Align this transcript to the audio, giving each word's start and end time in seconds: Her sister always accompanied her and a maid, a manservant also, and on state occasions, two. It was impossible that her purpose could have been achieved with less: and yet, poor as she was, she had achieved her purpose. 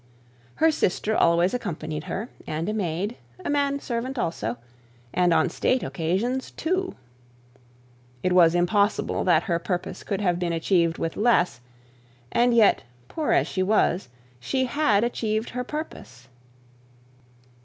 Her 0.55 0.71
sister 0.71 1.15
always 1.15 1.53
accompanied 1.53 2.05
her 2.05 2.31
and 2.47 2.67
a 2.67 2.73
maid, 2.73 3.17
a 3.45 3.51
manservant 3.51 4.17
also, 4.17 4.57
and 5.13 5.31
on 5.31 5.47
state 5.49 5.83
occasions, 5.83 6.49
two. 6.49 6.95
It 8.23 8.33
was 8.33 8.55
impossible 8.55 9.23
that 9.25 9.43
her 9.43 9.59
purpose 9.59 10.01
could 10.01 10.19
have 10.19 10.39
been 10.39 10.53
achieved 10.53 10.97
with 10.97 11.17
less: 11.17 11.61
and 12.31 12.51
yet, 12.51 12.81
poor 13.09 13.31
as 13.31 13.45
she 13.47 13.61
was, 13.61 14.09
she 14.39 14.65
had 14.65 15.03
achieved 15.03 15.51
her 15.51 15.63
purpose. 15.63 16.27